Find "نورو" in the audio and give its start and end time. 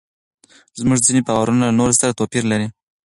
1.79-1.97